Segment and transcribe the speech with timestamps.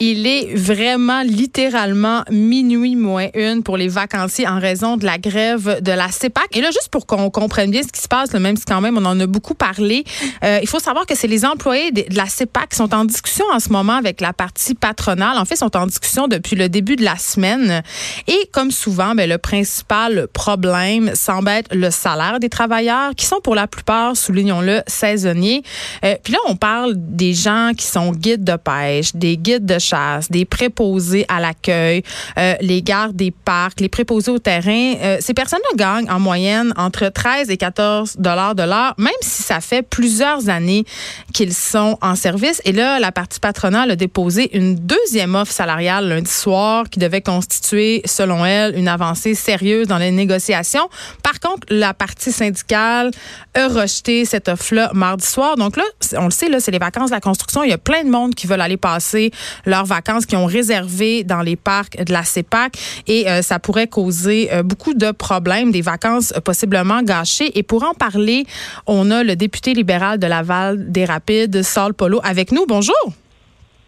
[0.00, 5.80] Il est vraiment littéralement minuit moins une pour les vacanciers en raison de la grève
[5.82, 6.56] de la CEPAC.
[6.56, 8.98] Et là, juste pour qu'on comprenne bien ce qui se passe, même si quand même
[8.98, 10.04] on en a beaucoup parlé,
[10.42, 13.44] euh, il faut savoir que c'est les employés de, la CEPAC qui sont en discussion
[13.52, 15.38] en ce moment avec la partie patronale.
[15.38, 17.82] En fait, sont en discussion depuis le début de la semaine.
[18.26, 23.40] Et comme souvent, ben, le principal problème semble être le salaire des travailleurs qui sont
[23.42, 25.62] pour la plupart, soulignons-le, saisonniers.
[26.04, 29.78] Euh, puis là, on parle des gens qui sont guides de pêche, des guides de
[29.84, 32.02] chasse, des préposés à l'accueil,
[32.38, 34.94] euh, les gardes des parcs, les préposés au terrain.
[35.02, 39.42] Euh, ces personnes-là gagnent en moyenne entre 13 et 14 dollars de l'heure, même si
[39.42, 40.84] ça fait plusieurs années
[41.32, 42.60] qu'ils sont en service.
[42.64, 47.20] Et là, la partie patronale a déposé une deuxième offre salariale lundi soir qui devait
[47.20, 50.88] constituer, selon elle, une avancée sérieuse dans les négociations.
[51.22, 53.10] Par contre, la partie syndicale
[53.54, 55.56] a rejeté cette offre-là mardi soir.
[55.56, 55.84] Donc là,
[56.16, 57.62] on le sait, là, c'est les vacances de la construction.
[57.62, 59.30] Il y a plein de monde qui veulent aller passer
[59.74, 63.88] leurs vacances qui ont réservé dans les parcs de la CEPAC et euh, ça pourrait
[63.88, 67.58] causer euh, beaucoup de problèmes, des vacances possiblement gâchées.
[67.58, 68.46] Et pour en parler,
[68.86, 72.66] on a le député libéral de Laval des Rapides, Saul Polo, avec nous.
[72.68, 73.23] Bonjour.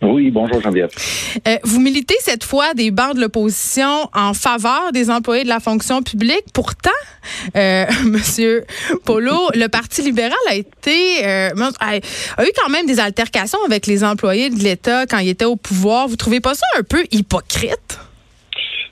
[0.02, 0.90] Oui, bonjour Geneviève.
[1.48, 5.58] Euh, vous militez cette fois des bancs de l'opposition en faveur des employés de la
[5.58, 6.44] fonction publique.
[6.52, 6.90] Pourtant,
[7.56, 8.64] euh, Monsieur
[9.04, 14.04] Polo, le Parti libéral a été euh, a, eu quand même des altercations avec les
[14.04, 16.08] employés de l'État quand il était au pouvoir.
[16.08, 17.98] Vous trouvez pas ça un peu hypocrite?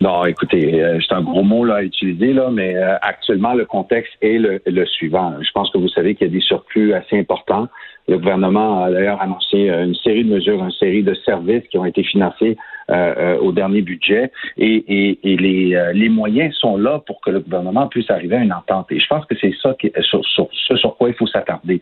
[0.04, 3.64] Non, écoutez, euh, c'est un gros mot là, à utiliser, là, mais euh, actuellement, le
[3.64, 5.32] contexte est le, le, suivant.
[5.40, 7.68] Je pense que vous savez qu'il y a des surplus assez importants.
[8.06, 11.78] Le gouvernement a d'ailleurs annoncé euh, une série de mesures, une série de services qui
[11.78, 12.58] ont été financés
[12.90, 17.30] euh, euh, au dernier budget et, et, et les, les, moyens sont là pour que
[17.30, 18.92] le gouvernement puisse arriver à une entente.
[18.92, 21.80] Et je pense que c'est ça qui, sur, sur, ce sur quoi il faut s'attarder.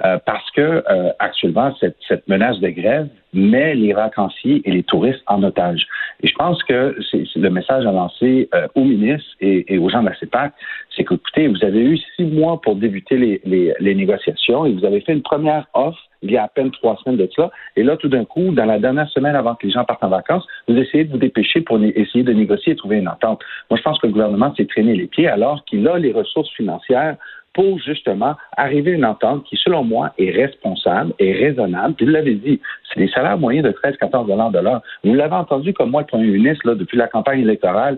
[0.00, 0.84] parce que
[1.18, 5.88] actuellement, cette, cette menace de grève met les vacanciers et les touristes en otage.
[6.22, 9.88] Et je pense que c'est le message à lancer euh, aux ministres et, et, aux
[9.88, 10.52] gens de la CEPAC,
[10.96, 14.72] c'est que, écoutez, vous avez eu six mois pour débuter les, les, les négociations et
[14.72, 17.50] vous avez fait une première offre il y a à peine trois semaines de cela.
[17.76, 20.08] Et là, tout d'un coup, dans la dernière semaine avant que les gens partent en
[20.08, 23.42] vacances, vous essayez de vous dépêcher pour essayer de négocier et trouver une entente.
[23.70, 26.50] Moi, je pense que le gouvernement s'est traîné les pieds alors qu'il a les ressources
[26.52, 27.16] financières
[27.54, 31.94] pour justement arriver à une entente qui, selon moi, est responsable et raisonnable.
[31.98, 32.60] Vous l'avez dit,
[32.92, 34.82] c'est des salaires moyens de 13-14 dollars de l'heure.
[35.04, 37.96] Vous l'avez entendu comme moi, le premier ministre, là, depuis la campagne électorale,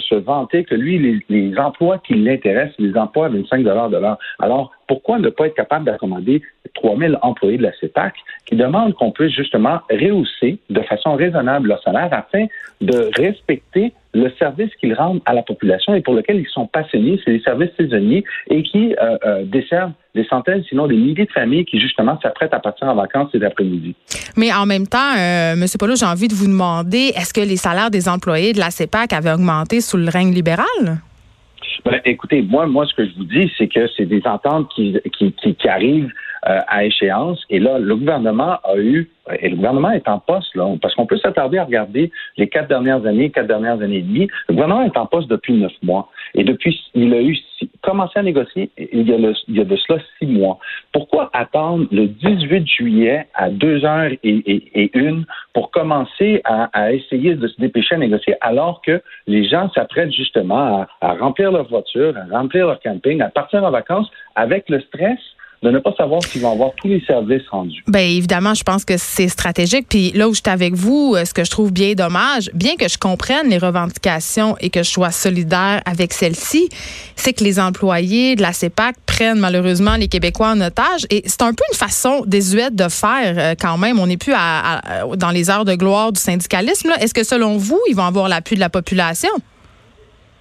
[0.00, 4.18] se, vanter que lui, les, emplois qui l'intéressent, les emplois à 25 de l'heure.
[4.38, 6.42] Alors, pourquoi ne pas être capable d'accommoder
[6.74, 8.14] 3000 employés de la CEPAC
[8.46, 12.46] qui demandent qu'on puisse justement rehausser de façon raisonnable leur salaire afin
[12.80, 17.20] de respecter le service qu'ils rendent à la population et pour lequel ils sont passionnés,
[17.24, 21.30] c'est des services saisonniers et qui euh, euh, desservent des centaines, sinon des milliers de
[21.30, 23.94] familles qui justement s'apprêtent à partir en vacances cet après-midi.
[24.36, 25.64] Mais en même temps, euh, M.
[25.78, 29.12] Polo, j'ai envie de vous demander, est-ce que les salaires des employés de la CEPAC
[29.12, 30.66] avaient augmenté sous le règne libéral?
[31.84, 34.96] Ben, écoutez, moi, moi, ce que je vous dis, c'est que c'est des ententes qui,
[35.18, 36.12] qui, qui arrivent
[36.48, 37.40] euh, à échéance.
[37.50, 39.08] Et là, le gouvernement a eu,
[39.40, 42.68] et le gouvernement est en poste, là, parce qu'on peut s'attarder à regarder les quatre
[42.68, 44.28] dernières années, quatre dernières années et demie.
[44.48, 46.08] Le gouvernement est en poste depuis neuf mois.
[46.34, 47.36] Et depuis, il a eu
[47.82, 50.58] commencé à négocier il y, a il y a de cela six mois.
[50.92, 56.92] Pourquoi attendre le 18 juillet à deux heures et, et, une pour commencer à, à,
[56.92, 61.52] essayer de se dépêcher à négocier alors que les gens s'apprêtent justement à, à remplir
[61.52, 65.18] leur voiture, à remplir leur camping, à partir en vacances avec le stress
[65.62, 67.84] de ne pas savoir s'ils vont avoir tous les services rendus.
[67.86, 69.86] Bien, évidemment, je pense que c'est stratégique.
[69.88, 72.74] Puis là où je suis avec vous, euh, ce que je trouve bien dommage, bien
[72.76, 76.68] que je comprenne les revendications et que je sois solidaire avec celles-ci,
[77.14, 81.06] c'est que les employés de la CEPAC prennent malheureusement les Québécois en otage.
[81.10, 84.00] Et c'est un peu une façon désuète de faire euh, quand même.
[84.00, 86.90] On n'est plus à, dans les heures de gloire du syndicalisme.
[87.00, 89.30] Est-ce que selon vous, ils vont avoir l'appui de la population?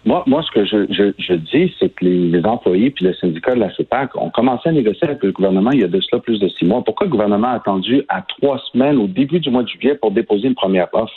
[0.03, 3.13] Moi, moi, ce que je, je, je dis, c'est que les, les, employés puis le
[3.13, 6.01] syndicat de la CEPAC ont commencé à négocier avec le gouvernement il y a de
[6.01, 6.83] cela plus de six mois.
[6.83, 10.11] Pourquoi le gouvernement a attendu à trois semaines au début du mois de juillet pour
[10.11, 11.13] déposer une première offre?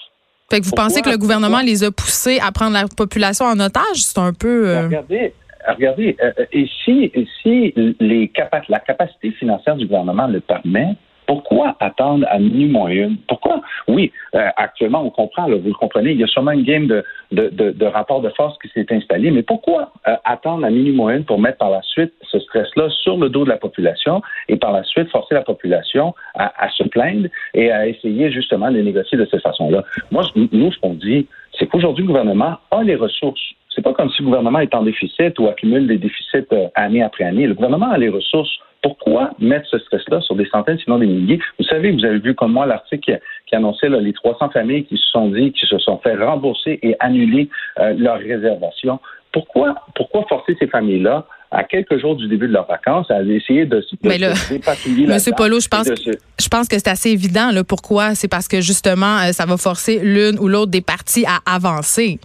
[0.51, 3.59] Fait que vous pensez que le gouvernement les a poussés à prendre la population en
[3.59, 3.97] otage?
[3.97, 4.69] C'est un peu...
[4.69, 5.33] Euh, regardez,
[5.67, 6.17] regardez
[6.53, 7.11] et si,
[7.43, 8.31] si les
[8.69, 10.95] la capacité financière du gouvernement le permet,
[11.27, 13.15] pourquoi attendre à minuit moins?
[13.29, 13.61] Pourquoi?
[13.89, 17.05] Oui, euh, actuellement, on comprend, vous le comprenez, il y a sûrement une game de,
[17.33, 21.17] de, de, rapport de force qui s'est installé, mais pourquoi euh, attendre à minuit moins
[21.17, 24.57] une pour mettre par la suite ce stress-là sur le dos de la population et
[24.57, 28.81] par la suite forcer la population à, à se plaindre et à essayer justement de
[28.81, 29.85] négocier de cette façon-là?
[30.11, 31.27] Moi, nous, ce qu'on dit,
[31.59, 34.83] c'est qu'aujourd'hui, le gouvernement a les ressources c'est pas comme si le gouvernement est en
[34.83, 37.47] déficit ou accumule des déficits euh, année après année.
[37.47, 41.41] Le gouvernement a les ressources pourquoi mettre ce stress-là sur des centaines, sinon des milliers?
[41.59, 45.09] Vous savez, vous avez vu comme moi l'article qui, annonçait les 300 familles qui se
[45.11, 47.49] sont dit, qui se sont fait rembourser et annuler
[47.79, 49.01] euh, leurs réservations.
[49.33, 53.65] Pourquoi, pourquoi forcer ces familles-là à quelques jours du début de leurs vacances à essayer
[53.65, 54.19] de, de, Mais
[55.07, 57.53] Monsieur Polo, je pense, je pense que c'est assez évident.
[57.53, 58.15] Là, pourquoi?
[58.15, 62.19] C'est parce que justement, euh, ça va forcer l'une ou l'autre des parties à avancer.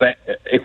[0.00, 0.58] Ben, euh,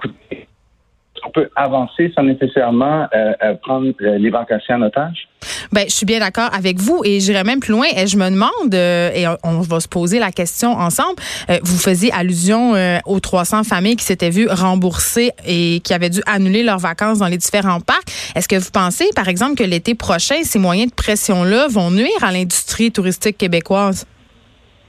[1.27, 5.27] écoutez, on peut avancer sans nécessairement euh, euh, prendre euh, les vacanciers en otage?
[5.71, 7.85] Ben, je suis bien d'accord avec vous et j'irai même plus loin.
[7.95, 11.15] Et je me demande, et on va se poser la question ensemble,
[11.63, 12.73] vous faisiez allusion
[13.05, 17.27] aux 300 familles qui s'étaient vues rembourser et qui avaient dû annuler leurs vacances dans
[17.27, 18.07] les différents parcs.
[18.35, 22.23] Est-ce que vous pensez, par exemple, que l'été prochain, ces moyens de pression-là vont nuire
[22.23, 24.05] à l'industrie touristique québécoise?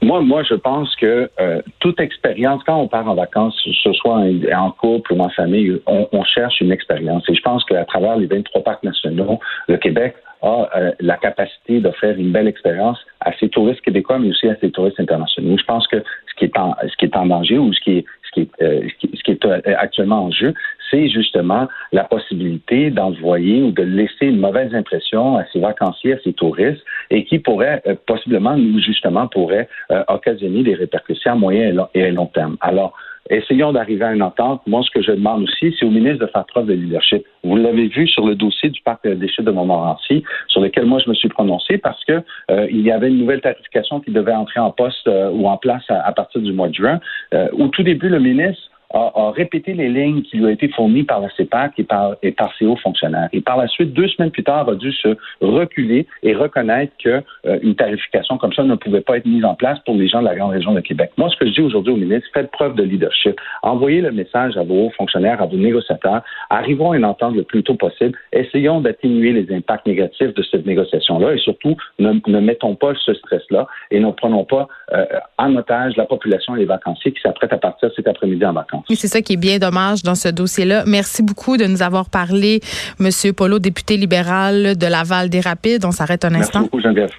[0.01, 3.93] Moi, moi, je pense que euh, toute expérience, quand on part en vacances, que ce
[3.93, 4.21] soit
[4.53, 7.23] en, couple ou en famille, on, on cherche une expérience.
[7.29, 11.81] Et je pense qu'à travers les 23 parcs nationaux, le Québec a euh, la capacité
[11.81, 15.57] d'offrir une belle expérience à ses touristes québécois, mais aussi à ses touristes internationaux.
[15.57, 17.97] Je pense que ce qui est en, ce qui est en danger ou ce qui
[17.97, 20.53] est, ce qui est, euh, ce qui est euh, actuellement en jeu,
[20.89, 26.19] c'est justement la possibilité d'envoyer ou de laisser une mauvaise impression à ses vacanciers, à
[26.23, 29.67] ses touristes, et qui pourrait possiblement, justement, pourrait
[30.07, 32.57] occasionner des répercussions à moyen et à long terme.
[32.61, 32.93] Alors,
[33.29, 34.61] Essayons d'arriver à une entente.
[34.65, 37.23] Moi, ce que je demande aussi, c'est au ministre de faire preuve de leadership.
[37.43, 40.99] Vous l'avez vu sur le dossier du parc des chutes de Montmorency, sur lequel moi
[41.03, 44.33] je me suis prononcé parce que euh, il y avait une nouvelle tarification qui devait
[44.33, 46.99] entrer en poste euh, ou en place à, partir du mois de juin.
[47.35, 48.63] Euh, au tout début, le ministre
[48.93, 52.31] a, répété les lignes qui lui ont été fournies par la CEPAC et par, et
[52.31, 53.29] par ses hauts fonctionnaires.
[53.33, 57.21] Et par la suite, deux semaines plus tard, a dû se reculer et reconnaître qu'une
[57.45, 60.25] euh, tarification comme ça ne pouvait pas être mise en place pour les gens de
[60.25, 61.11] la grande région de Québec.
[61.17, 63.39] Moi, ce que je dis aujourd'hui au ministre, faites preuve de leadership.
[63.61, 66.21] Envoyez le message à vos hauts fonctionnaires, à vos négociateurs.
[66.49, 68.17] Arrivons à une entente le plus tôt possible.
[68.33, 73.13] Essayons d'atténuer les impacts négatifs de cette négociation-là et surtout, ne, ne mettons pas ce
[73.13, 75.05] stress-là et ne prenons pas euh,
[75.37, 78.78] en otage la population et les vacanciers qui s'apprêtent à partir cet après-midi en vacances.
[78.89, 80.83] Oui, c'est ça qui est bien dommage dans ce dossier-là.
[80.85, 82.61] Merci beaucoup de nous avoir parlé,
[82.99, 85.85] Monsieur Polo, député libéral de Laval des Rapides.
[85.85, 86.59] On s'arrête un instant.
[86.59, 87.11] Merci beaucoup, Geneviève.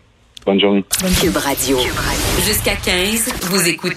[0.47, 0.85] Bonne journée.
[1.03, 1.79] Bonne Cube Radio.
[2.47, 3.95] Jusqu'à 15, vous écoutez